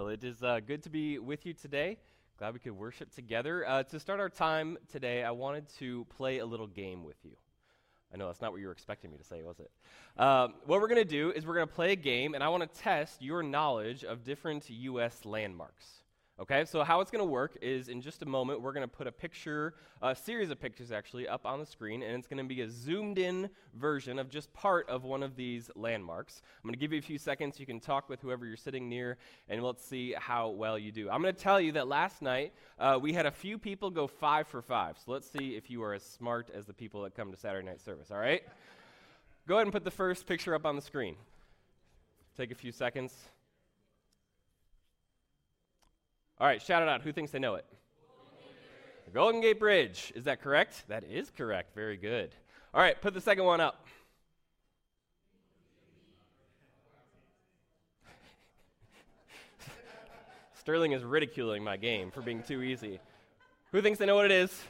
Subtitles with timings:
[0.00, 1.98] Well, it is uh, good to be with you today.
[2.38, 3.68] Glad we could worship together.
[3.68, 7.36] Uh, to start our time today, I wanted to play a little game with you.
[8.10, 9.70] I know that's not what you were expecting me to say, was it?
[10.18, 12.48] Um, what we're going to do is we're going to play a game, and I
[12.48, 15.26] want to test your knowledge of different U.S.
[15.26, 15.84] landmarks.
[16.40, 18.88] Okay, so how it's going to work is in just a moment, we're going to
[18.88, 22.38] put a picture, a series of pictures actually, up on the screen, and it's going
[22.38, 26.40] to be a zoomed in version of just part of one of these landmarks.
[26.56, 27.60] I'm going to give you a few seconds.
[27.60, 29.18] You can talk with whoever you're sitting near,
[29.50, 31.10] and let's see how well you do.
[31.10, 34.06] I'm going to tell you that last night uh, we had a few people go
[34.06, 34.96] five for five.
[35.04, 37.66] So let's see if you are as smart as the people that come to Saturday
[37.66, 38.42] night service, all right?
[39.46, 41.16] Go ahead and put the first picture up on the screen.
[42.34, 43.12] Take a few seconds.
[46.40, 47.02] All right, shout it out.
[47.02, 47.66] Who thinks they know it?
[49.04, 50.10] The Golden Gate Bridge.
[50.16, 50.84] Is that correct?
[50.88, 51.74] That is correct.
[51.74, 52.34] Very good.
[52.72, 53.86] All right, put the second one up.
[60.58, 63.00] Sterling is ridiculing my game for being too easy.
[63.72, 64.62] Who thinks they know what it is?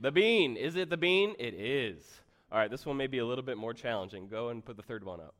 [0.00, 0.56] The bean.
[0.56, 1.36] Is it the bean?
[1.38, 2.02] It is.
[2.50, 4.26] All right, this one may be a little bit more challenging.
[4.26, 5.36] Go and put the third one up.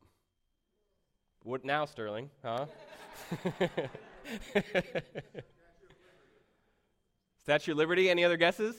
[1.43, 2.29] What now, Sterling?
[2.41, 2.67] Huh?
[7.43, 8.75] Statue of Liberty, any other guesses?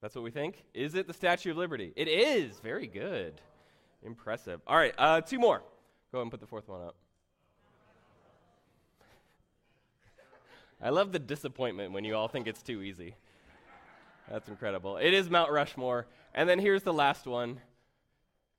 [0.00, 0.64] That's what we think.
[0.74, 1.92] Is it the Statue of Liberty?
[1.96, 2.58] It is.
[2.60, 3.40] Very good.
[4.04, 4.60] Impressive.
[4.66, 5.62] All right, uh, two more.
[6.12, 6.94] Go ahead and put the fourth one up.
[10.82, 13.14] I love the disappointment when you all think it's too easy.
[14.30, 14.98] That's incredible.
[14.98, 16.06] It is Mount Rushmore.
[16.34, 17.60] And then here's the last one.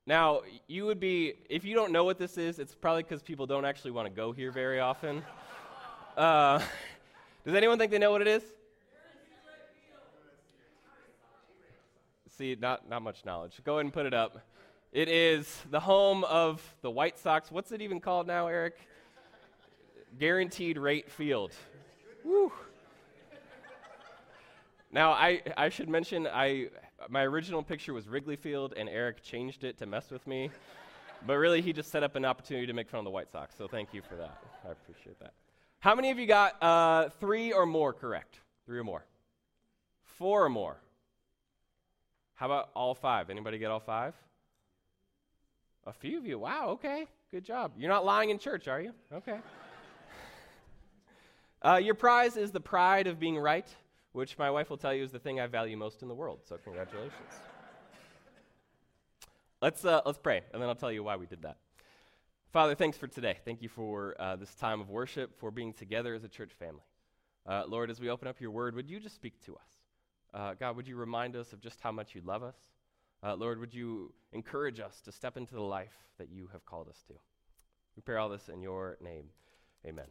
[0.05, 3.45] Now, you would be, if you don't know what this is, it's probably because people
[3.45, 5.23] don't actually want to go here very often.
[6.17, 6.59] Uh,
[7.45, 8.43] does anyone think they know what it is?
[12.37, 13.59] See, not, not much knowledge.
[13.65, 14.39] Go ahead and put it up.
[14.93, 17.51] It is the home of the White Sox.
[17.51, 18.77] What's it even called now, Eric?
[20.17, 21.51] Guaranteed Rate Field.
[22.23, 22.51] Woo.
[24.91, 26.69] Now, I, I should mention, I,
[27.09, 30.49] my original picture was Wrigley Field, and Eric changed it to mess with me.
[31.27, 33.53] but really, he just set up an opportunity to make fun of the White Sox,
[33.55, 34.41] so thank you for that.
[34.67, 35.33] I appreciate that.
[35.79, 38.39] How many of you got uh, three or more correct?
[38.65, 39.05] Three or more.
[40.03, 40.77] Four or more.
[42.35, 43.29] How about all five?
[43.29, 44.13] Anybody get all five?
[45.87, 46.37] A few of you.
[46.37, 47.07] Wow, okay.
[47.31, 47.71] Good job.
[47.77, 48.93] You're not lying in church, are you?
[49.13, 49.37] Okay.
[51.61, 53.67] uh, your prize is the pride of being right,
[54.11, 56.39] which my wife will tell you is the thing I value most in the world.
[56.43, 57.13] So, congratulations.
[59.61, 61.55] let's, uh, let's pray, and then I'll tell you why we did that.
[62.51, 63.37] Father, thanks for today.
[63.45, 66.81] Thank you for uh, this time of worship, for being together as a church family.
[67.45, 69.69] Uh, Lord, as we open up your word, would you just speak to us?
[70.33, 72.55] Uh, God, would you remind us of just how much you love us?
[73.21, 76.89] Uh, Lord, would you encourage us to step into the life that you have called
[76.89, 77.13] us to?
[77.95, 79.25] We pray all this in your name.
[79.85, 80.07] Amen.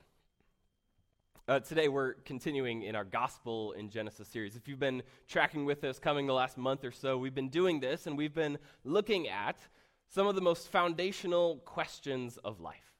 [1.49, 4.55] Uh, today, we're continuing in our Gospel in Genesis series.
[4.55, 7.81] If you've been tracking with us coming the last month or so, we've been doing
[7.81, 9.59] this and we've been looking at
[10.09, 12.93] some of the most foundational questions of life.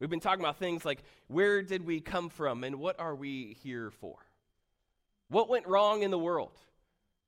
[0.00, 3.56] We've been talking about things like where did we come from and what are we
[3.62, 4.16] here for?
[5.28, 6.56] What went wrong in the world?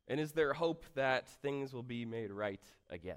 [0.08, 3.16] And is there hope that things will be made right again?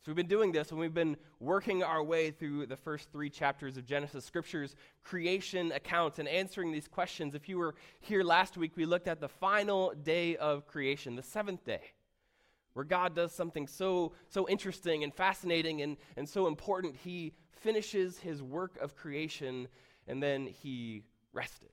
[0.00, 3.30] So we've been doing this and we've been working our way through the first three
[3.30, 7.34] chapters of Genesis, Scripture's creation accounts, and answering these questions.
[7.34, 11.22] If you were here last week, we looked at the final day of creation, the
[11.22, 11.92] seventh day
[12.74, 16.96] where God does something so, so interesting and fascinating and, and so important.
[16.96, 19.68] He finishes his work of creation
[20.06, 21.02] and then he
[21.32, 21.70] rested.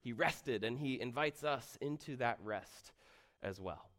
[0.00, 2.92] He rested and he invites us into that rest
[3.42, 3.90] as well.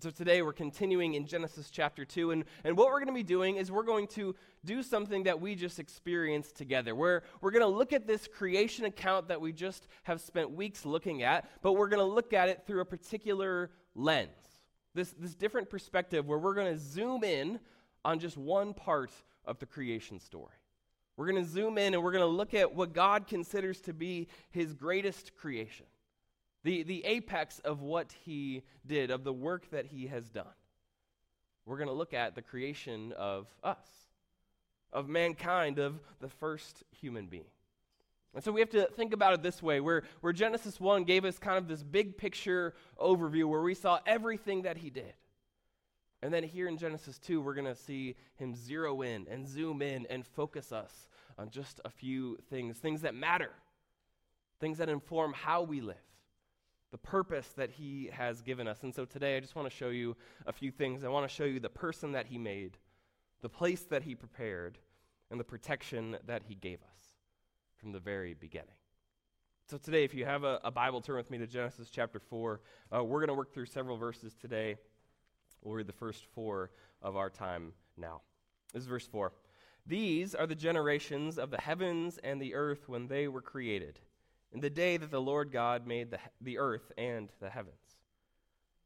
[0.00, 3.22] So today we're continuing in Genesis chapter 2, and, and what we're going to be
[3.22, 4.34] doing is we're going to
[4.64, 6.96] do something that we just experienced together.
[6.96, 10.84] Where we're going to look at this creation account that we just have spent weeks
[10.84, 14.53] looking at, but we're going to look at it through a particular lens
[14.94, 17.58] this, this different perspective where we're going to zoom in
[18.04, 19.10] on just one part
[19.44, 20.54] of the creation story.
[21.16, 23.92] We're going to zoom in and we're going to look at what God considers to
[23.92, 25.86] be his greatest creation,
[26.64, 30.46] the, the apex of what he did, of the work that he has done.
[31.66, 33.86] We're going to look at the creation of us,
[34.92, 37.44] of mankind, of the first human being.
[38.34, 41.24] And so we have to think about it this way where, where Genesis 1 gave
[41.24, 45.14] us kind of this big picture overview where we saw everything that he did.
[46.20, 49.82] And then here in Genesis 2, we're going to see him zero in and zoom
[49.82, 51.08] in and focus us
[51.38, 53.50] on just a few things, things that matter,
[54.58, 55.96] things that inform how we live,
[56.90, 58.82] the purpose that he has given us.
[58.82, 60.16] And so today, I just want to show you
[60.46, 61.04] a few things.
[61.04, 62.78] I want to show you the person that he made,
[63.42, 64.78] the place that he prepared,
[65.30, 66.93] and the protection that he gave us
[67.84, 68.74] from the very beginning.
[69.68, 72.62] So today, if you have a, a Bible, turn with me to Genesis chapter 4.
[72.90, 74.76] Uh, we're going to work through several verses today.
[75.62, 76.70] We'll read the first four
[77.02, 78.22] of our time now.
[78.72, 79.34] This is verse 4.
[79.86, 84.00] These are the generations of the heavens and the earth when they were created,
[84.50, 87.83] in the day that the Lord God made the, the earth and the heavens.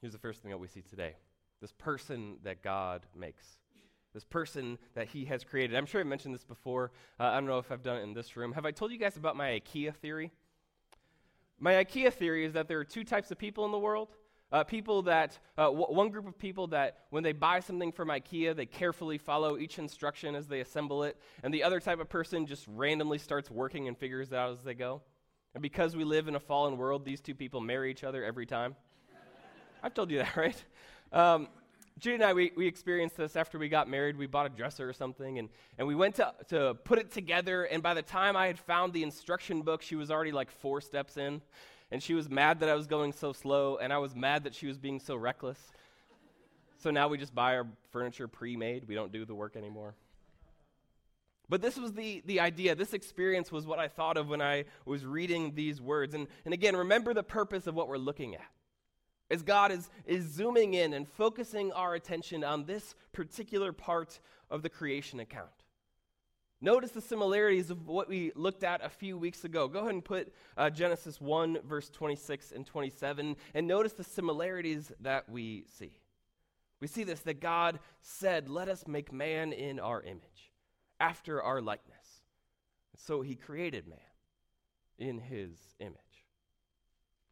[0.00, 1.14] Here's the first thing that we see today
[1.60, 3.58] this person that God makes.
[4.12, 5.76] This person that he has created.
[5.76, 6.90] I'm sure I mentioned this before.
[7.20, 8.52] Uh, I don't know if I've done it in this room.
[8.54, 10.32] Have I told you guys about my IKEA theory?
[11.60, 14.08] My IKEA theory is that there are two types of people in the world
[14.52, 18.08] uh, people that, uh, w- one group of people that when they buy something from
[18.08, 21.16] IKEA, they carefully follow each instruction as they assemble it.
[21.42, 24.62] And the other type of person just randomly starts working and figures it out as
[24.62, 25.02] they go.
[25.54, 28.46] And because we live in a fallen world, these two people marry each other every
[28.46, 28.76] time.
[29.82, 30.64] I've told you that, right?
[31.12, 31.48] Um,
[31.98, 34.16] Judy and I, we, we experienced this after we got married.
[34.16, 35.48] We bought a dresser or something, and,
[35.78, 37.64] and we went to, to put it together.
[37.64, 40.80] And by the time I had found the instruction book, she was already like four
[40.80, 41.42] steps in
[41.90, 44.54] and she was mad that I was going so slow, and I was mad that
[44.54, 45.58] she was being so reckless.
[46.78, 48.86] So now we just buy our furniture pre made.
[48.86, 49.94] We don't do the work anymore.
[51.48, 52.76] But this was the, the idea.
[52.76, 56.14] This experience was what I thought of when I was reading these words.
[56.14, 58.46] And, and again, remember the purpose of what we're looking at.
[59.30, 64.18] As God is, is zooming in and focusing our attention on this particular part
[64.50, 65.50] of the creation account.
[66.60, 69.66] Notice the similarities of what we looked at a few weeks ago.
[69.66, 74.92] Go ahead and put uh, Genesis 1, verse 26 and 27, and notice the similarities
[75.00, 75.92] that we see.
[76.80, 80.52] We see this that God said, Let us make man in our image,
[80.98, 81.96] after our likeness.
[82.96, 83.98] So he created man
[84.98, 85.96] in his image.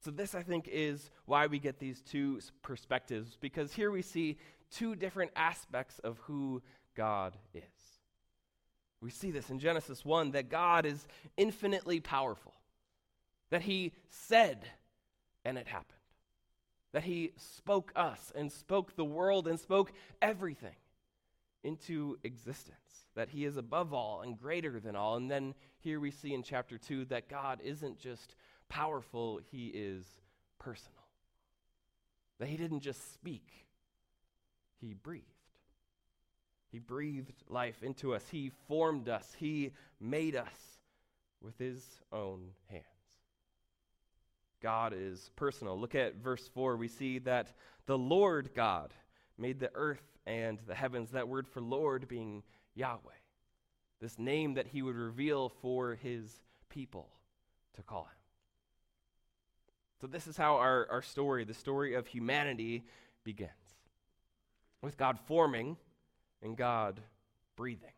[0.08, 4.38] So, this, I think, is why we get these two perspectives, because here we see
[4.70, 6.62] two different aspects of who
[6.96, 7.62] God is.
[9.02, 11.06] We see this in Genesis 1 that God is
[11.36, 12.54] infinitely powerful,
[13.50, 14.64] that He said,
[15.44, 16.00] and it happened,
[16.94, 20.76] that He spoke us and spoke the world and spoke everything
[21.62, 25.16] into existence, that He is above all and greater than all.
[25.16, 28.34] And then here we see in chapter 2 that God isn't just
[28.68, 30.04] powerful, He is
[30.58, 30.94] personal,
[32.38, 33.50] that He didn't just speak,
[34.80, 35.24] He breathed.
[36.70, 38.24] He breathed life into us.
[38.30, 39.34] He formed us.
[39.38, 40.78] He made us
[41.40, 41.82] with his
[42.12, 42.84] own hands.
[44.60, 45.78] God is personal.
[45.78, 46.76] Look at verse 4.
[46.76, 47.52] We see that
[47.86, 48.92] the Lord God
[49.38, 52.42] made the earth and the heavens, that word for Lord being
[52.74, 52.98] Yahweh,
[54.00, 57.08] this name that he would reveal for his people
[57.74, 58.17] to call him.
[60.00, 62.84] So, this is how our, our story, the story of humanity,
[63.24, 63.50] begins
[64.80, 65.76] with God forming
[66.42, 67.00] and God
[67.56, 67.90] breathing.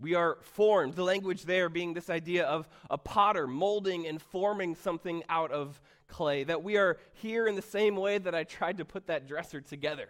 [0.00, 4.74] We are formed, the language there being this idea of a potter molding and forming
[4.74, 6.44] something out of clay.
[6.44, 9.60] That we are here in the same way that I tried to put that dresser
[9.60, 10.08] together,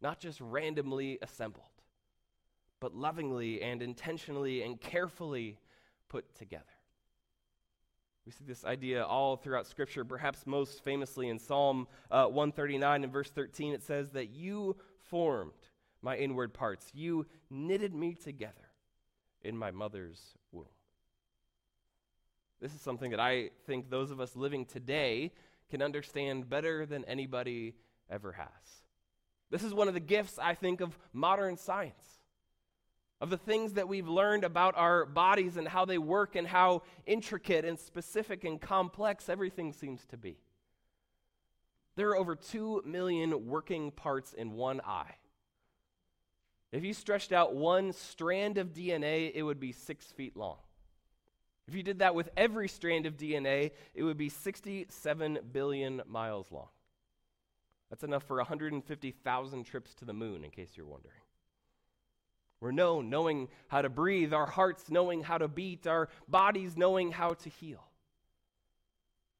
[0.00, 1.64] not just randomly assembled,
[2.80, 5.58] but lovingly and intentionally and carefully
[6.08, 6.64] put together.
[8.26, 13.12] We see this idea all throughout Scripture, perhaps most famously in Psalm uh, 139 and
[13.12, 13.72] verse 13.
[13.72, 15.52] It says that you formed
[16.02, 16.90] my inward parts.
[16.92, 18.54] You knitted me together
[19.42, 20.66] in my mother's womb.
[22.60, 25.30] This is something that I think those of us living today
[25.70, 27.74] can understand better than anybody
[28.10, 28.46] ever has.
[29.50, 32.15] This is one of the gifts, I think, of modern science,
[33.20, 36.82] of the things that we've learned about our bodies and how they work and how
[37.06, 40.38] intricate and specific and complex everything seems to be.
[41.96, 45.14] There are over 2 million working parts in one eye.
[46.72, 50.58] If you stretched out one strand of DNA, it would be six feet long.
[51.68, 56.52] If you did that with every strand of DNA, it would be 67 billion miles
[56.52, 56.68] long.
[57.88, 61.20] That's enough for 150,000 trips to the moon, in case you're wondering.
[62.60, 67.12] We're known knowing how to breathe, our hearts knowing how to beat, our bodies knowing
[67.12, 67.84] how to heal.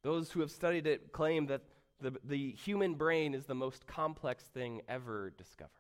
[0.03, 1.63] Those who have studied it claim that
[2.01, 5.71] the, the human brain is the most complex thing ever discovered.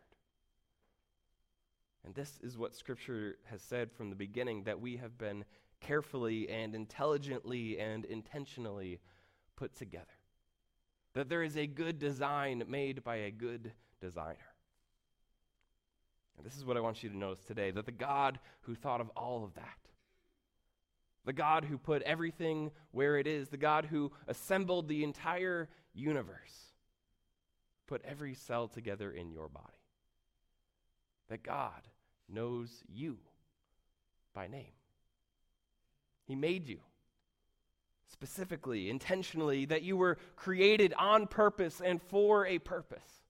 [2.05, 5.45] And this is what Scripture has said from the beginning that we have been
[5.81, 9.01] carefully and intelligently and intentionally
[9.57, 10.07] put together.
[11.15, 14.56] That there is a good design made by a good designer.
[16.37, 19.01] And this is what I want you to notice today that the God who thought
[19.01, 19.79] of all of that,
[21.25, 26.73] the God who put everything where it is, the God who assembled the entire universe,
[27.87, 29.67] put every cell together in your body.
[31.29, 31.89] That God
[32.29, 33.19] knows you
[34.35, 34.73] by name.
[36.27, 36.79] He made you
[38.09, 43.26] specifically, intentionally, that you were created on purpose and for a purpose.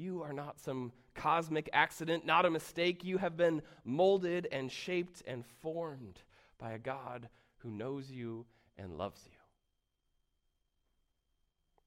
[0.00, 3.04] You are not some cosmic accident, not a mistake.
[3.04, 6.22] You have been molded and shaped and formed
[6.58, 7.28] by a God
[7.58, 8.46] who knows you
[8.78, 9.36] and loves you.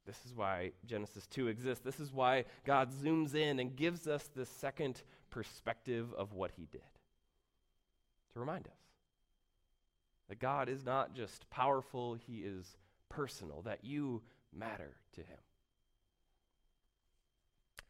[0.06, 1.84] This is why Genesis 2 exists.
[1.84, 5.02] This is why God zooms in and gives us this second
[5.32, 6.82] perspective of what he did
[8.34, 8.74] to remind us
[10.30, 12.78] that God is not just powerful, he is
[13.10, 14.22] personal, that you
[14.56, 15.40] matter to him.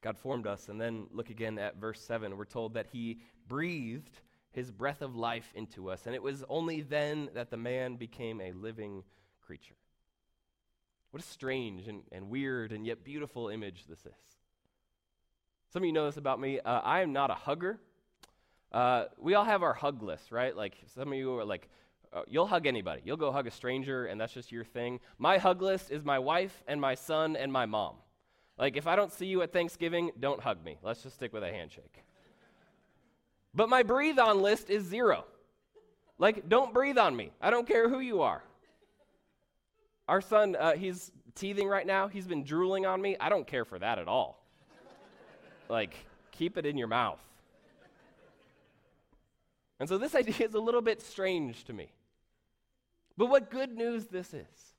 [0.03, 2.35] God formed us, and then look again at verse 7.
[2.35, 4.19] We're told that he breathed
[4.51, 8.41] his breath of life into us, and it was only then that the man became
[8.41, 9.03] a living
[9.41, 9.75] creature.
[11.11, 14.37] What a strange and, and weird and yet beautiful image this is.
[15.71, 16.59] Some of you know this about me.
[16.59, 17.79] Uh, I am not a hugger.
[18.71, 20.55] Uh, we all have our hug list, right?
[20.55, 21.69] Like some of you are like,
[22.11, 23.01] uh, you'll hug anybody.
[23.05, 24.99] You'll go hug a stranger, and that's just your thing.
[25.17, 27.95] My hug list is my wife and my son and my mom.
[28.57, 30.77] Like, if I don't see you at Thanksgiving, don't hug me.
[30.83, 32.03] Let's just stick with a handshake.
[33.53, 35.25] But my breathe on list is zero.
[36.17, 37.31] Like, don't breathe on me.
[37.41, 38.43] I don't care who you are.
[40.07, 42.07] Our son, uh, he's teething right now.
[42.07, 43.15] He's been drooling on me.
[43.19, 44.43] I don't care for that at all.
[45.69, 45.95] like,
[46.31, 47.19] keep it in your mouth.
[49.79, 51.91] And so this idea is a little bit strange to me.
[53.17, 54.72] But what good news this is.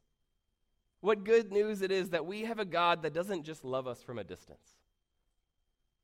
[1.04, 4.02] What good news it is that we have a God that doesn't just love us
[4.02, 4.66] from a distance.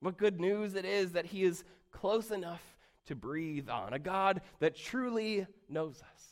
[0.00, 2.61] What good news it is that He is close enough
[3.07, 6.23] to breathe on, a God that truly knows us.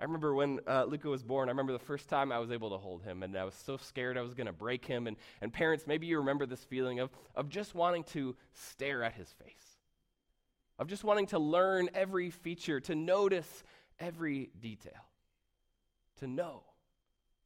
[0.00, 2.70] I remember when uh, Luca was born, I remember the first time I was able
[2.70, 5.08] to hold him, and I was so scared I was going to break him.
[5.08, 9.14] And, and parents, maybe you remember this feeling of, of just wanting to stare at
[9.14, 9.80] his face,
[10.78, 13.64] of just wanting to learn every feature, to notice
[13.98, 15.02] every detail,
[16.20, 16.62] to know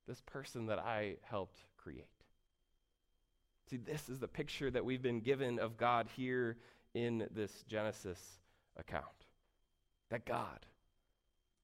[0.07, 2.07] this person that I helped create.
[3.71, 6.57] See, this is the picture that we've been given of God here
[6.95, 8.21] in this Genesis
[8.77, 9.07] account.
[10.11, 10.67] That God,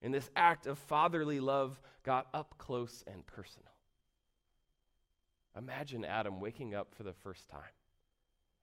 [0.01, 3.73] in this act of fatherly love, got up close and personal.
[5.57, 7.61] Imagine Adam waking up for the first time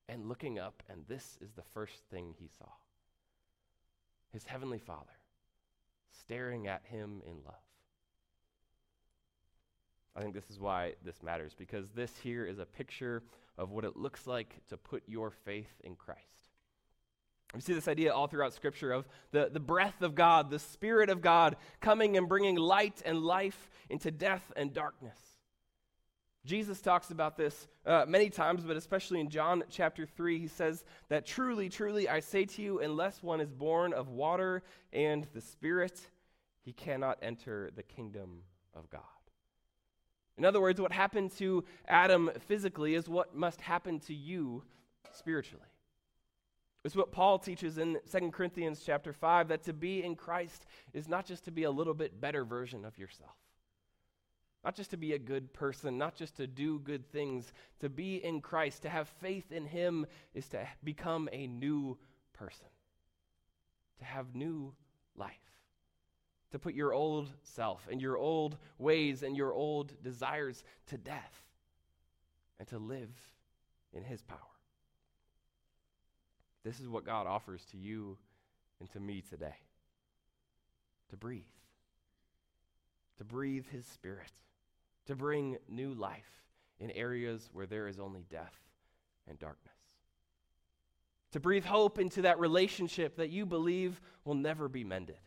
[0.07, 2.69] and looking up, and this is the first thing he saw
[4.35, 5.17] his heavenly Father
[6.11, 7.64] staring at him in love.
[10.15, 13.23] I think this is why this matters, because this here is a picture
[13.57, 16.21] of what it looks like to put your faith in Christ.
[17.53, 21.09] We see this idea all throughout Scripture of the, the breath of God, the Spirit
[21.09, 25.17] of God coming and bringing light and life into death and darkness.
[26.45, 30.83] Jesus talks about this uh, many times, but especially in John chapter 3, he says
[31.09, 34.61] that truly, truly, I say to you, unless one is born of water
[34.93, 35.99] and the Spirit,
[36.61, 38.43] he cannot enter the kingdom
[38.75, 39.01] of God.
[40.37, 44.63] In other words, what happened to Adam physically is what must happen to you
[45.11, 45.65] spiritually.
[46.83, 51.07] It's what Paul teaches in 2 Corinthians chapter 5 that to be in Christ is
[51.07, 53.35] not just to be a little bit better version of yourself.
[54.63, 57.53] Not just to be a good person, not just to do good things.
[57.79, 61.97] To be in Christ, to have faith in Him, is to become a new
[62.33, 62.67] person,
[63.99, 64.73] to have new
[65.15, 65.31] life,
[66.51, 71.43] to put your old self and your old ways and your old desires to death,
[72.59, 73.13] and to live
[73.93, 74.39] in His power.
[76.63, 78.17] This is what God offers to you
[78.79, 79.55] and to me today
[81.09, 81.43] to breathe,
[83.17, 84.31] to breathe His Spirit,
[85.05, 86.43] to bring new life
[86.79, 88.55] in areas where there is only death
[89.27, 89.75] and darkness.
[91.31, 95.17] To breathe hope into that relationship that you believe will never be mended.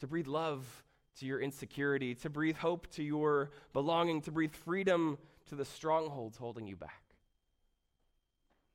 [0.00, 0.84] To breathe love
[1.18, 6.36] to your insecurity, to breathe hope to your belonging, to breathe freedom to the strongholds
[6.36, 7.02] holding you back.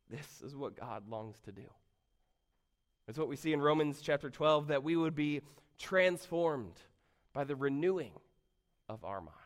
[0.09, 1.69] This is what God longs to do.
[3.07, 5.41] It's what we see in Romans chapter 12 that we would be
[5.77, 6.79] transformed
[7.33, 8.13] by the renewing
[8.89, 9.37] of our minds.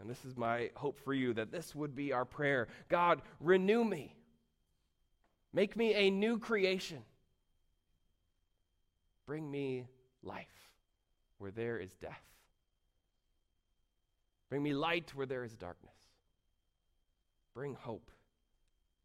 [0.00, 3.84] And this is my hope for you that this would be our prayer God, renew
[3.84, 4.16] me,
[5.52, 7.02] make me a new creation,
[9.26, 9.86] bring me
[10.22, 10.46] life
[11.38, 12.22] where there is death,
[14.48, 15.96] bring me light where there is darkness,
[17.54, 18.10] bring hope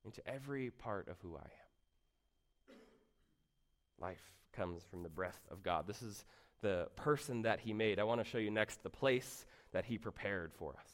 [0.06, 2.76] into every part of who I am.
[4.00, 4.22] Life
[4.54, 5.88] comes from the breath of God.
[5.88, 6.24] This is
[6.62, 8.00] the person that He made.
[8.00, 10.92] I want to show you next the place that He prepared for us.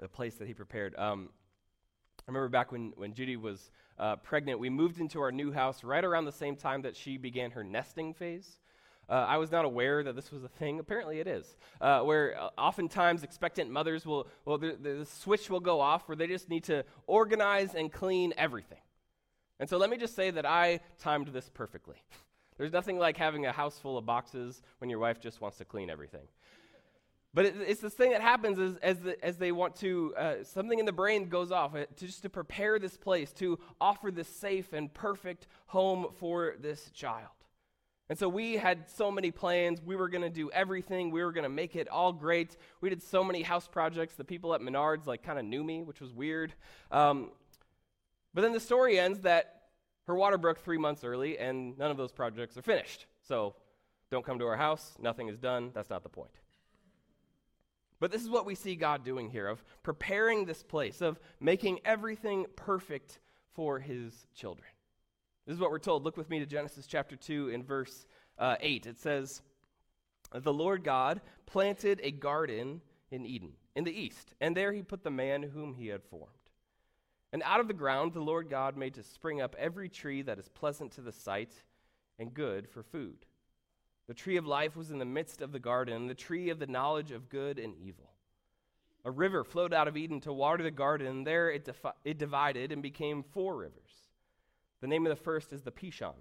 [0.00, 0.94] The place that He prepared.
[0.96, 1.30] Um,
[2.28, 5.82] I remember back when, when Judy was uh, pregnant, we moved into our new house
[5.82, 8.58] right around the same time that she began her nesting phase.
[9.08, 10.78] Uh, I was not aware that this was a thing.
[10.78, 11.56] Apparently, it is.
[11.80, 16.16] Uh, where uh, oftentimes expectant mothers will, well, the, the, switch will go off where
[16.16, 18.82] they just need to organize and clean everything.
[19.58, 21.96] And so let me just say that I timed this perfectly.
[22.58, 25.64] There's nothing like having a house full of boxes when your wife just wants to
[25.64, 26.28] clean everything.
[27.34, 30.34] But it, it's this thing that happens as, as, the, as they want to, uh,
[30.44, 34.10] something in the brain goes off uh, to just to prepare this place, to offer
[34.10, 37.28] this safe and perfect home for this child.
[38.10, 39.82] And so we had so many plans.
[39.84, 41.10] We were going to do everything.
[41.10, 42.56] We were going to make it all great.
[42.80, 44.14] We did so many house projects.
[44.14, 46.54] The people at Menards like kind of knew me, which was weird.
[46.90, 47.30] Um,
[48.32, 49.62] but then the story ends that
[50.06, 53.04] her water broke three months early, and none of those projects are finished.
[53.26, 53.54] So
[54.10, 54.94] don't come to our house.
[54.98, 55.70] Nothing is done.
[55.74, 56.30] That's not the point.
[58.00, 61.80] But this is what we see God doing here of preparing this place, of making
[61.84, 63.18] everything perfect
[63.54, 64.68] for his children.
[65.46, 66.04] This is what we're told.
[66.04, 68.06] Look with me to Genesis chapter 2 in verse
[68.38, 68.86] uh, 8.
[68.86, 69.42] It says,
[70.32, 75.02] The Lord God planted a garden in Eden, in the east, and there he put
[75.02, 76.32] the man whom he had formed.
[77.32, 80.38] And out of the ground the Lord God made to spring up every tree that
[80.38, 81.52] is pleasant to the sight
[82.18, 83.26] and good for food.
[84.08, 86.66] The tree of life was in the midst of the garden, the tree of the
[86.66, 88.10] knowledge of good and evil.
[89.04, 91.24] A river flowed out of Eden to water the garden.
[91.24, 94.08] There it, defi- it divided and became four rivers.
[94.80, 96.14] The name of the first is the Pishon.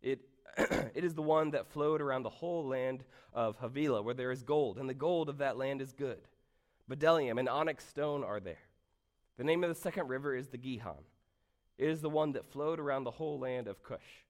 [0.00, 0.20] It,
[0.56, 4.42] it is the one that flowed around the whole land of Havilah, where there is
[4.42, 6.20] gold, and the gold of that land is good.
[6.88, 8.68] Bdellium and onyx stone are there.
[9.38, 11.02] The name of the second river is the Gihon.
[11.78, 14.24] It is the one that flowed around the whole land of Cush.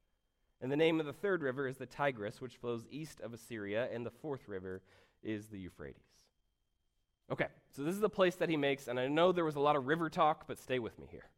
[0.64, 3.86] And the name of the third river is the Tigris, which flows east of Assyria,
[3.92, 4.80] and the fourth river
[5.22, 6.00] is the Euphrates.
[7.30, 9.60] Okay, so this is the place that he makes, and I know there was a
[9.60, 11.28] lot of river talk, but stay with me here.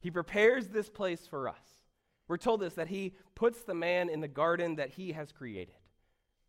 [0.00, 1.64] He prepares this place for us.
[2.28, 5.76] We're told this that he puts the man in the garden that he has created.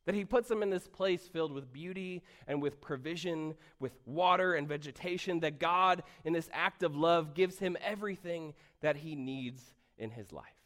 [0.03, 4.55] That he puts him in this place filled with beauty and with provision, with water
[4.55, 9.61] and vegetation, that God, in this act of love, gives him everything that he needs
[9.97, 10.60] in his life.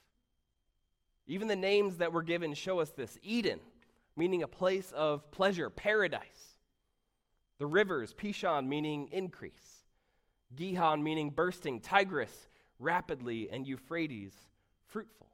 [1.28, 3.60] Even the names that were given show us this Eden,
[4.16, 6.58] meaning a place of pleasure, paradise.
[7.58, 9.86] The rivers, Pishon, meaning increase.
[10.56, 11.80] Gihon, meaning bursting.
[11.80, 14.34] Tigris, rapidly, and Euphrates,
[14.88, 15.28] fruitful.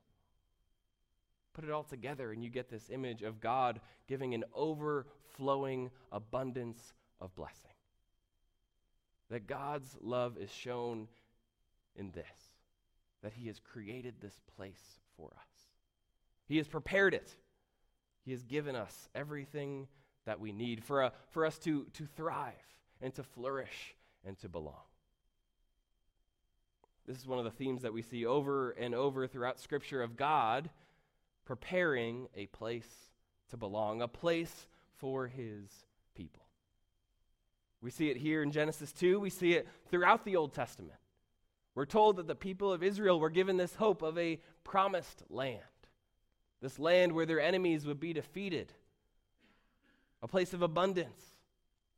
[1.53, 6.93] Put it all together, and you get this image of God giving an overflowing abundance
[7.19, 7.71] of blessing.
[9.29, 11.07] That God's love is shown
[11.95, 12.25] in this
[13.21, 15.50] that He has created this place for us,
[16.51, 17.33] He has prepared it,
[18.25, 19.87] He has given us everything
[20.25, 22.51] that we need for, a, for us to, to thrive
[23.01, 24.83] and to flourish and to belong.
[27.07, 30.17] This is one of the themes that we see over and over throughout Scripture of
[30.17, 30.69] God
[31.45, 32.89] preparing a place
[33.51, 35.69] to belong, a place for his
[36.15, 36.43] people.
[37.81, 40.99] We see it here in Genesis 2, we see it throughout the Old Testament.
[41.75, 45.61] We're told that the people of Israel were given this hope of a promised land,
[46.61, 48.73] this land where their enemies would be defeated,
[50.21, 51.21] a place of abundance,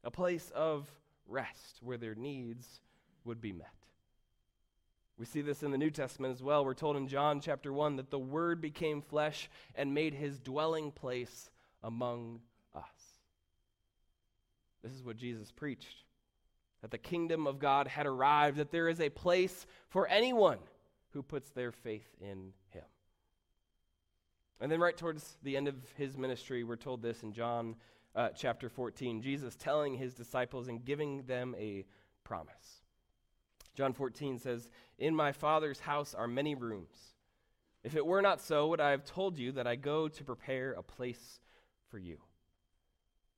[0.04, 0.90] a place of
[1.28, 2.82] rest where their needs
[3.26, 3.68] would be met.
[5.18, 6.66] We see this in the New Testament as well.
[6.66, 10.92] We're told in John chapter 1 that the Word became flesh and made his dwelling
[10.92, 11.50] place
[11.84, 12.40] among
[12.74, 12.84] us.
[14.84, 16.04] This is what Jesus preached
[16.84, 20.58] that the kingdom of God had arrived, that there is a place for anyone
[21.12, 22.84] who puts their faith in him.
[24.64, 27.76] And then, right towards the end of his ministry, we're told this in John
[28.16, 31.84] uh, chapter 14 Jesus telling his disciples and giving them a
[32.24, 32.82] promise.
[33.76, 36.96] John 14 says, In my Father's house are many rooms.
[37.84, 40.72] If it were not so, would I have told you that I go to prepare
[40.72, 41.42] a place
[41.92, 42.20] for you?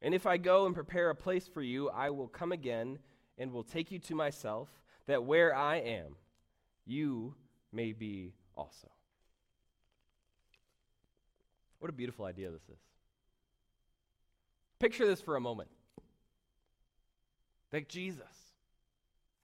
[0.03, 2.99] And if I go and prepare a place for you, I will come again
[3.39, 4.69] and will take you to myself,
[5.07, 6.17] that where I am,
[6.85, 7.33] you
[7.71, 8.94] may be also.
[11.79, 12.79] What a beautiful idea this is.
[14.79, 15.69] Picture this for a moment.
[17.71, 18.23] That Jesus,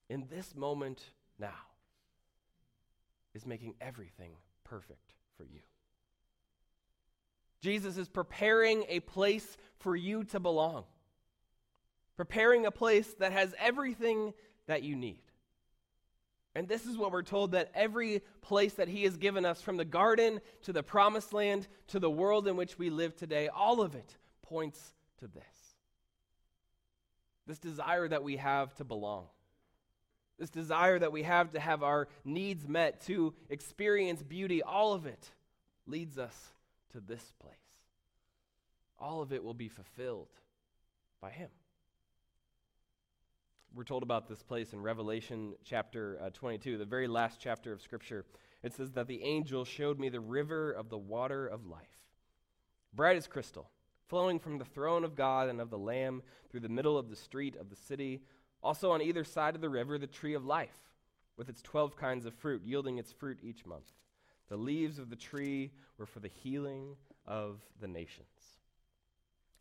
[0.10, 1.04] in this moment
[1.40, 1.50] now,
[3.34, 4.32] is making everything
[4.64, 5.60] perfect for you.
[7.62, 10.84] Jesus is preparing a place for you to belong,
[12.18, 14.34] preparing a place that has everything
[14.68, 15.22] that you need.
[16.54, 19.78] And this is what we're told that every place that He has given us, from
[19.78, 23.82] the garden to the promised land to the world in which we live today, all
[23.82, 25.44] of it points to this.
[27.48, 29.28] This desire that we have to belong
[30.42, 35.06] this desire that we have to have our needs met, to experience beauty, all of
[35.06, 35.30] it
[35.86, 36.36] leads us
[36.94, 37.54] to this place.
[38.98, 40.30] All of it will be fulfilled
[41.22, 41.50] by Him.
[43.74, 47.82] We're told about this place in Revelation chapter uh, 22, the very last chapter of
[47.82, 48.26] Scripture.
[48.64, 52.00] It says that the angel showed me the river of the water of life,
[52.94, 53.70] bright as crystal,
[54.08, 57.16] flowing from the throne of God and of the Lamb through the middle of the
[57.16, 58.22] street of the city
[58.64, 60.92] also, on either side of the river, the tree of life,
[61.36, 63.92] with its 12 kinds of fruit, yielding its fruit each month.
[64.50, 68.61] The leaves of the tree were for the healing of the nations.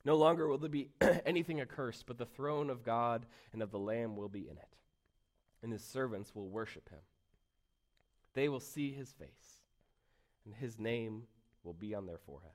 [0.04, 0.88] No longer will there be
[1.26, 4.76] anything accursed, but the throne of God and of the Lamb will be in it,
[5.62, 7.00] and his servants will worship him.
[8.34, 9.60] They will see his face,
[10.44, 11.24] and his name
[11.64, 12.54] will be on their foreheads.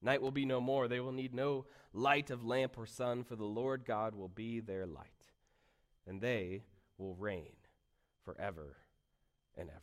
[0.00, 0.86] Night will be no more.
[0.86, 4.60] They will need no light of lamp or sun, for the Lord God will be
[4.60, 5.32] their light,
[6.06, 6.62] and they
[6.98, 7.52] will reign
[8.24, 8.76] forever
[9.56, 9.80] and ever.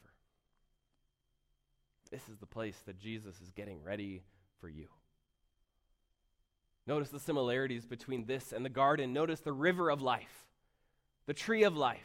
[2.11, 4.23] This is the place that Jesus is getting ready
[4.59, 4.87] for you.
[6.87, 9.13] Notice the similarities between this and the garden.
[9.13, 10.45] Notice the river of life,
[11.25, 11.99] the tree of life,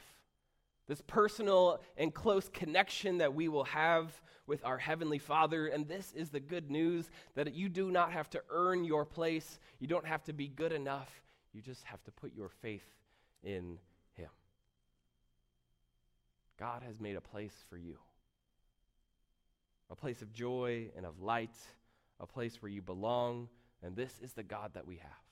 [0.86, 4.12] this personal and close connection that we will have
[4.46, 5.66] with our Heavenly Father.
[5.66, 9.58] And this is the good news that you do not have to earn your place,
[9.80, 11.22] you don't have to be good enough.
[11.52, 12.86] You just have to put your faith
[13.42, 13.78] in
[14.12, 14.28] Him.
[16.58, 17.96] God has made a place for you
[19.88, 21.54] a place of joy and of light,
[22.18, 23.48] a place where you belong.
[23.82, 25.26] And this is the God that we have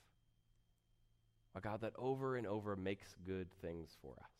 [1.57, 4.31] a God that over and over makes good things for us.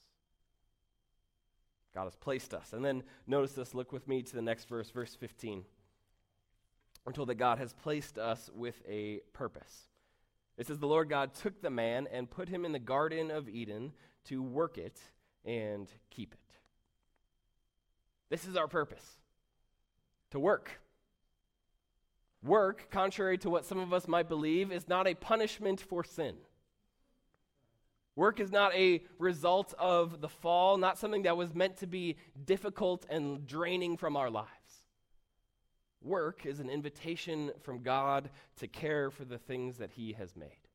[1.95, 2.73] God has placed us.
[2.73, 5.63] And then notice this, look with me to the next verse, verse 15.
[7.05, 9.89] We're told that God has placed us with a purpose.
[10.57, 13.49] It says, The Lord God took the man and put him in the Garden of
[13.49, 13.93] Eden
[14.25, 14.99] to work it
[15.45, 16.41] and keep it.
[18.31, 19.19] This is our purpose
[20.31, 20.81] to work.
[22.45, 26.37] Work, contrary to what some of us might believe, is not a punishment for sin.
[28.17, 32.17] Work is not a result of the fall, not something that was meant to be
[32.45, 34.51] difficult and draining from our lives.
[36.03, 40.69] Work is an invitation from God to care for the things that He has made.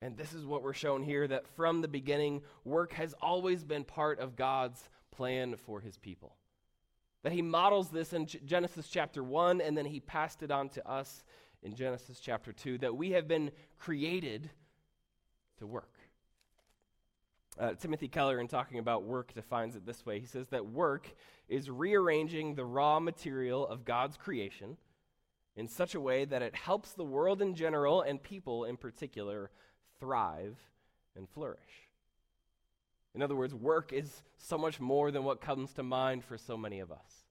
[0.00, 3.84] And this is what we're shown here that from the beginning, work has always been
[3.84, 6.36] part of God's plan for His people.
[7.22, 10.88] That He models this in Genesis chapter 1, and then He passed it on to
[10.88, 11.24] us
[11.62, 14.50] in Genesis chapter 2, that we have been created
[15.58, 15.92] to work.
[17.58, 20.18] Uh, Timothy Keller, in talking about work, defines it this way.
[20.18, 21.14] He says that work
[21.48, 24.78] is rearranging the raw material of God's creation
[25.54, 29.50] in such a way that it helps the world in general and people in particular
[30.00, 30.56] thrive
[31.14, 31.91] and flourish.
[33.14, 36.56] In other words, work is so much more than what comes to mind for so
[36.56, 37.24] many of us.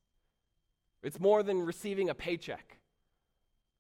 [1.02, 2.78] It's more than receiving a paycheck,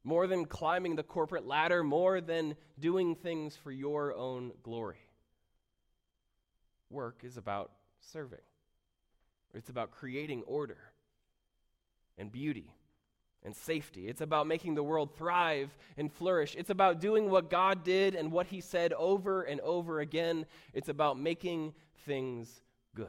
[0.03, 4.97] more than climbing the corporate ladder, more than doing things for your own glory
[6.91, 8.39] work is about serving,
[9.53, 10.77] it's about creating order
[12.17, 12.75] and beauty
[13.43, 14.07] and safety.
[14.07, 16.55] It's about making the world thrive and flourish.
[16.57, 20.45] It's about doing what God did and what He said over and over again.
[20.73, 21.73] It's about making
[22.05, 22.61] things
[22.95, 23.07] good.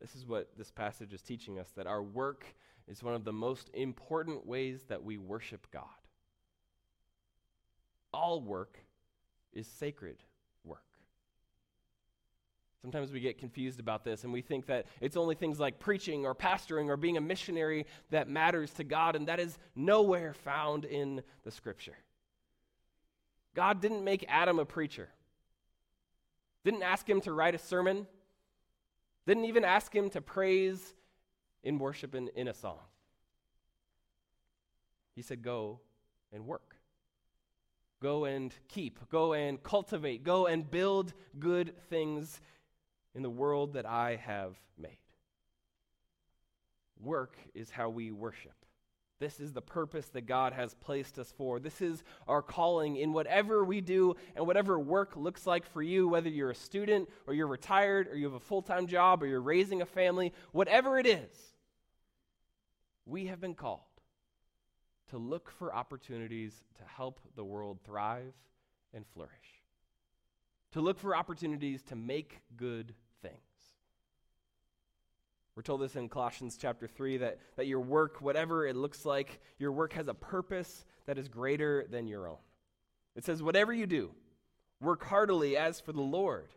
[0.00, 2.44] This is what this passage is teaching us that our work
[2.86, 5.84] is one of the most important ways that we worship God.
[8.12, 8.78] All work
[9.52, 10.18] is sacred
[12.84, 16.26] Sometimes we get confused about this and we think that it's only things like preaching
[16.26, 20.84] or pastoring or being a missionary that matters to God, and that is nowhere found
[20.84, 21.96] in the scripture.
[23.54, 25.08] God didn't make Adam a preacher,
[26.62, 28.06] didn't ask him to write a sermon,
[29.26, 30.92] Didn't even ask him to praise
[31.62, 32.80] in worship in, in a song.
[35.16, 35.80] He said, Go
[36.34, 36.76] and work.
[38.02, 38.98] Go and keep.
[39.08, 40.22] Go and cultivate.
[40.22, 42.42] Go and build good things
[43.14, 44.98] in the world that I have made.
[47.00, 48.54] Work is how we worship.
[49.20, 51.60] This is the purpose that God has placed us for.
[51.60, 56.08] This is our calling in whatever we do and whatever work looks like for you,
[56.08, 59.26] whether you're a student or you're retired or you have a full time job or
[59.26, 61.54] you're raising a family, whatever it is,
[63.06, 63.80] we have been called
[65.10, 68.34] to look for opportunities to help the world thrive
[68.92, 69.62] and flourish,
[70.72, 72.94] to look for opportunities to make good
[73.24, 73.38] things.
[75.56, 79.40] We're told this in Colossians chapter 3 that, that your work, whatever it looks like,
[79.58, 82.38] your work has a purpose that is greater than your own.
[83.14, 84.10] It says, Whatever you do,
[84.80, 86.48] work heartily as for the Lord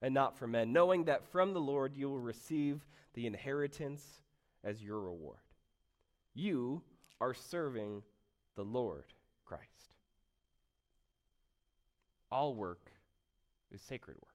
[0.00, 4.04] and not for men, knowing that from the Lord you will receive the inheritance
[4.64, 5.38] as your reward.
[6.34, 6.82] You
[7.20, 8.02] are serving
[8.56, 9.04] the Lord
[9.44, 9.62] Christ.
[12.30, 12.90] All work
[13.70, 14.31] is sacred work.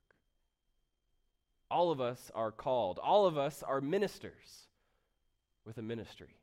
[1.70, 4.68] All of us are called, all of us are ministers
[5.66, 6.38] with a ministry.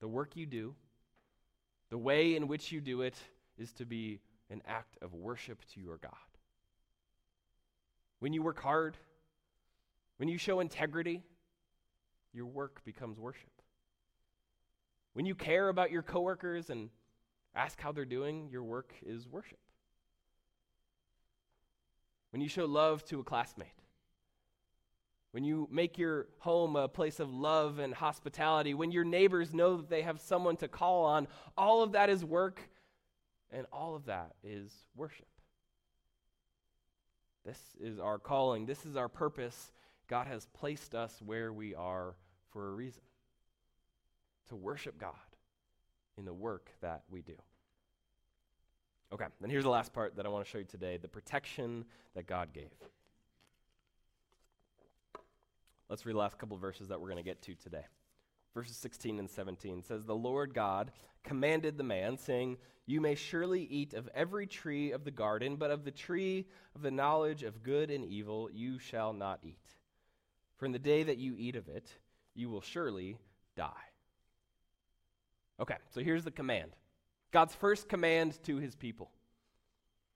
[0.00, 0.74] The work you do,
[1.90, 3.16] the way in which you do it,
[3.58, 6.12] is to be an act of worship to your God.
[8.18, 8.96] When you work hard,
[10.16, 11.22] when you show integrity,
[12.32, 13.50] your work becomes worship.
[15.12, 16.90] When you care about your coworkers and
[17.54, 19.58] ask how they're doing, your work is worship.
[22.30, 23.68] When you show love to a classmate,
[25.32, 29.76] when you make your home a place of love and hospitality, when your neighbors know
[29.76, 32.60] that they have someone to call on, all of that is work
[33.52, 35.26] and all of that is worship.
[37.44, 39.72] This is our calling, this is our purpose.
[40.08, 42.16] God has placed us where we are
[42.50, 43.02] for a reason
[44.48, 45.14] to worship God
[46.18, 47.36] in the work that we do.
[49.12, 51.84] Okay, then here's the last part that I want to show you today the protection
[52.14, 52.70] that God gave.
[55.88, 57.84] Let's read the last couple of verses that we're going to get to today.
[58.54, 60.92] Verses 16 and 17 says, The Lord God
[61.24, 65.72] commanded the man, saying, You may surely eat of every tree of the garden, but
[65.72, 66.46] of the tree
[66.76, 69.58] of the knowledge of good and evil you shall not eat.
[70.56, 71.88] For in the day that you eat of it,
[72.36, 73.18] you will surely
[73.56, 73.70] die.
[75.58, 76.70] Okay, so here's the command
[77.30, 79.10] God's first command to his people.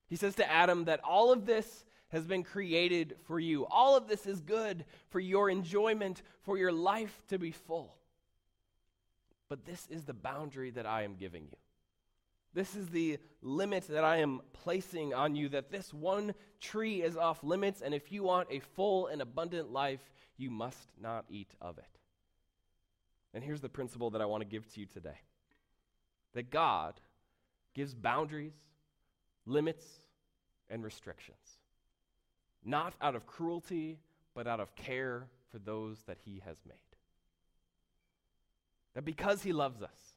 [0.06, 3.66] He says to Adam that all of this has been created for you.
[3.66, 7.96] All of this is good for your enjoyment, for your life to be full.
[9.48, 11.56] But this is the boundary that I am giving you.
[12.54, 17.16] This is the limit that I am placing on you that this one tree is
[17.16, 21.52] off limits, and if you want a full and abundant life, you must not eat
[21.60, 21.98] of it.
[23.34, 25.18] And here's the principle that I want to give to you today
[26.34, 26.94] that God
[27.74, 28.54] gives boundaries,
[29.46, 29.84] limits,
[30.68, 31.58] and restrictions.
[32.64, 33.98] Not out of cruelty,
[34.34, 36.76] but out of care for those that He has made.
[38.94, 40.14] That because He loves us,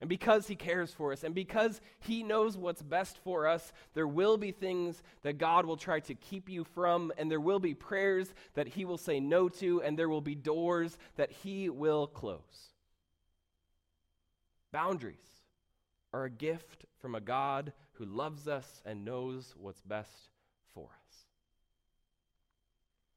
[0.00, 4.08] and because He cares for us, and because He knows what's best for us, there
[4.08, 7.74] will be things that God will try to keep you from, and there will be
[7.74, 12.06] prayers that He will say no to, and there will be doors that He will
[12.06, 12.72] close.
[14.72, 15.33] Boundaries
[16.14, 20.30] are a gift from a God who loves us and knows what's best
[20.72, 21.16] for us.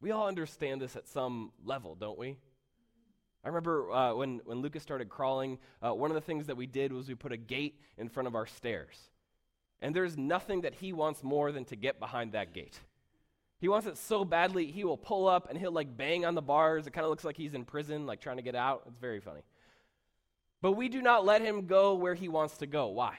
[0.02, 2.38] We all understand this at some level, don't we?
[3.44, 6.66] I remember uh, when, when Lucas started crawling, uh, one of the things that we
[6.66, 8.98] did was we put a gate in front of our stairs.
[9.80, 12.80] And there's nothing that he wants more than to get behind that gate.
[13.60, 16.42] He wants it so badly, he will pull up and he'll like bang on the
[16.42, 16.88] bars.
[16.88, 18.84] It kind of looks like he's in prison, like trying to get out.
[18.88, 19.42] It's very funny.
[20.62, 22.88] But we do not let him go where he wants to go.
[22.88, 23.18] Why?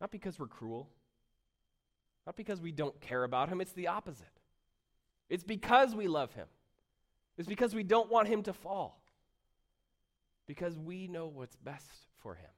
[0.00, 0.88] Not because we're cruel,
[2.24, 3.60] not because we don't care about him.
[3.60, 4.26] It's the opposite.
[5.28, 6.46] It's because we love him,
[7.36, 9.02] it's because we don't want him to fall,
[10.46, 12.50] because we know what's best for him.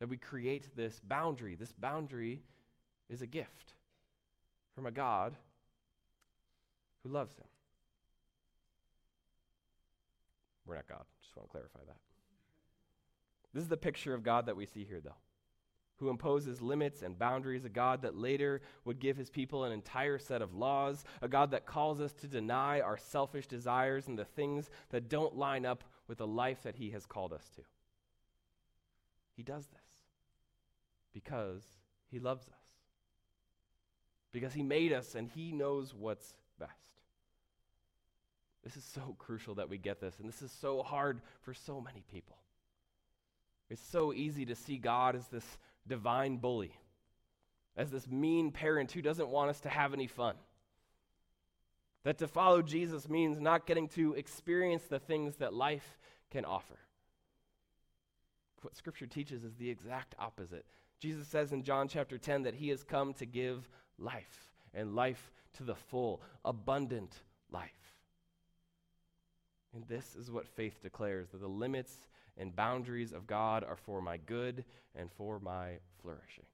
[0.00, 1.54] That we create this boundary.
[1.54, 2.42] This boundary
[3.08, 3.72] is a gift
[4.74, 5.34] from a God
[7.02, 7.46] who loves him.
[10.66, 11.04] We're not God.
[11.22, 11.96] Just want to clarify that.
[13.54, 15.16] This is the picture of God that we see here, though,
[15.98, 20.18] who imposes limits and boundaries, a God that later would give his people an entire
[20.18, 24.24] set of laws, a God that calls us to deny our selfish desires and the
[24.24, 27.62] things that don't line up with the life that he has called us to.
[29.36, 29.80] He does this
[31.14, 31.62] because
[32.10, 32.64] he loves us,
[34.32, 36.95] because he made us and he knows what's best.
[38.66, 41.80] This is so crucial that we get this, and this is so hard for so
[41.80, 42.36] many people.
[43.70, 45.44] It's so easy to see God as this
[45.86, 46.72] divine bully,
[47.76, 50.34] as this mean parent who doesn't want us to have any fun.
[52.02, 55.96] That to follow Jesus means not getting to experience the things that life
[56.32, 56.80] can offer.
[58.62, 60.66] What Scripture teaches is the exact opposite.
[60.98, 65.30] Jesus says in John chapter 10 that he has come to give life, and life
[65.52, 67.14] to the full, abundant
[67.48, 67.85] life.
[69.76, 71.92] And this is what faith declares that the limits
[72.38, 76.46] and boundaries of God are for my good and for my flourishing.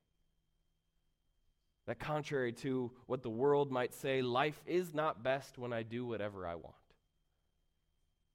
[1.86, 6.04] That, contrary to what the world might say, life is not best when I do
[6.04, 6.74] whatever I want.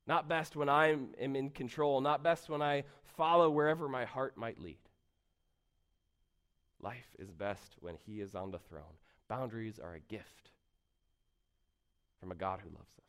[0.08, 2.86] Not best when I am in control, not best when I
[3.18, 4.80] follow wherever my heart might lead.
[6.80, 8.84] Life is best when He is on the throne.
[9.28, 10.52] Boundaries are a gift
[12.22, 13.07] from a God who loves us.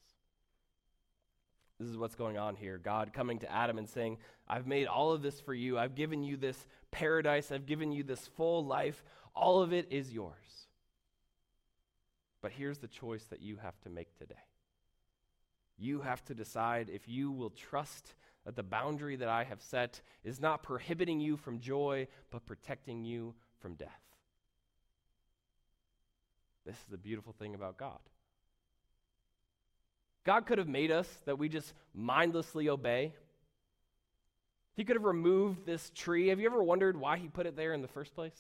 [1.79, 2.79] This is what's going on here.
[2.79, 5.79] God coming to Adam and saying, I've made all of this for you.
[5.79, 7.53] I've given you this paradise.
[7.53, 9.05] I've given you this full life.
[9.35, 10.35] All of it is yours.
[12.43, 14.35] But here's the choice that you have to make today.
[15.77, 18.15] You have to decide if you will trust
[18.45, 23.05] that the boundary that I have set is not prohibiting you from joy, but protecting
[23.05, 24.01] you from death.
[26.67, 28.01] This is the beautiful thing about God.
[30.29, 33.15] God could have made us that we just mindlessly obey.
[34.75, 36.29] He could have removed this tree.
[36.29, 38.37] Have you ever wondered why he put it there in the first place?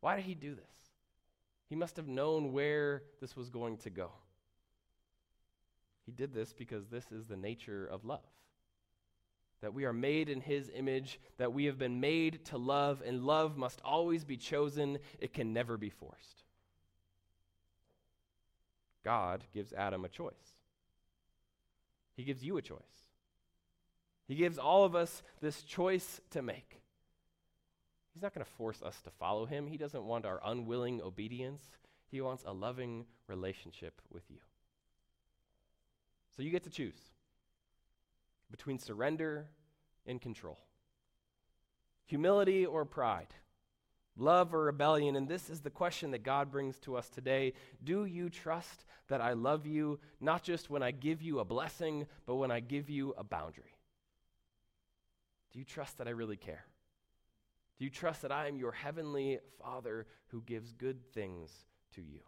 [0.00, 0.64] Why did he do this?
[1.68, 4.12] He must have known where this was going to go.
[6.06, 8.24] He did this because this is the nature of love.
[9.60, 13.24] That we are made in his image, that we have been made to love, and
[13.24, 16.44] love must always be chosen, it can never be forced.
[19.04, 20.61] God gives Adam a choice.
[22.14, 22.78] He gives you a choice.
[24.26, 26.80] He gives all of us this choice to make.
[28.12, 29.66] He's not going to force us to follow him.
[29.66, 31.62] He doesn't want our unwilling obedience.
[32.10, 34.38] He wants a loving relationship with you.
[36.36, 36.98] So you get to choose
[38.50, 39.48] between surrender
[40.06, 40.58] and control,
[42.04, 43.34] humility or pride,
[44.16, 45.16] love or rebellion.
[45.16, 47.54] And this is the question that God brings to us today.
[47.82, 52.06] Do you trust that I love you, not just when I give you a blessing,
[52.26, 53.76] but when I give you a boundary?
[55.52, 56.64] Do you trust that I really care?
[57.78, 61.50] Do you trust that I am your heavenly Father who gives good things
[61.94, 62.20] to you?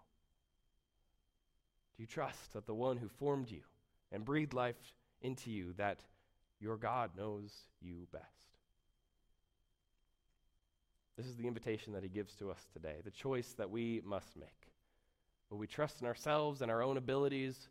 [1.97, 3.62] Do you trust that the one who formed you
[4.11, 4.75] and breathed life
[5.23, 6.01] into you, that
[6.61, 8.54] your God knows you best?
[11.16, 14.37] This is the invitation that he gives to us today, the choice that we must
[14.37, 14.72] make.
[15.48, 17.68] Will we trust in ourselves and our own abilities,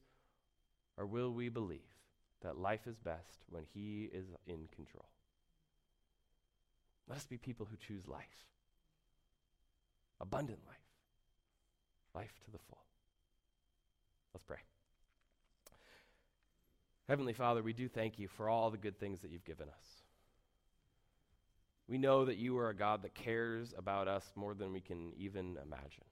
[0.97, 1.79] or will we believe
[2.41, 5.09] that life is best when he is in control?
[7.09, 8.47] Let us be people who choose life,
[10.21, 10.77] abundant life,
[12.15, 12.83] life to the full.
[14.33, 14.59] Let's pray.
[17.09, 20.02] Heavenly Father, we do thank you for all the good things that you've given us.
[21.87, 25.11] We know that you are a God that cares about us more than we can
[25.17, 26.05] even imagine.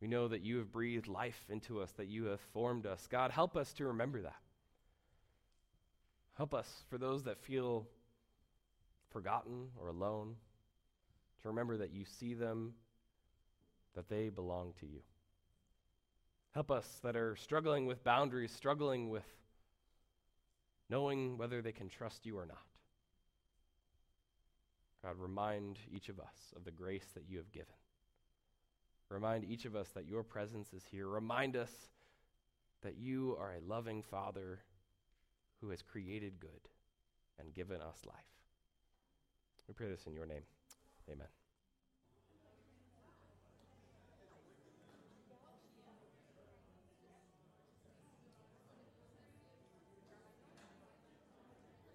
[0.00, 3.06] We know that you have breathed life into us, that you have formed us.
[3.08, 4.40] God, help us to remember that.
[6.34, 7.86] Help us, for those that feel
[9.10, 10.34] forgotten or alone,
[11.42, 12.72] to remember that you see them,
[13.94, 15.00] that they belong to you.
[16.52, 19.26] Help us that are struggling with boundaries, struggling with
[20.88, 22.58] knowing whether they can trust you or not.
[25.04, 27.74] God, remind each of us of the grace that you have given.
[29.08, 31.06] Remind each of us that your presence is here.
[31.06, 31.70] Remind us
[32.82, 34.60] that you are a loving Father
[35.60, 36.68] who has created good
[37.38, 38.16] and given us life.
[39.68, 40.42] We pray this in your name.
[41.10, 41.41] Amen.